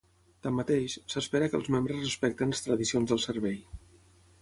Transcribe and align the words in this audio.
Tanmateix, 0.45 0.95
s'espera 1.15 1.51
que 1.53 1.57
els 1.61 1.71
membres 1.77 2.01
respectin 2.07 2.57
les 2.57 2.67
tradicions 2.71 3.15
del 3.15 3.25
servei. 3.31 3.65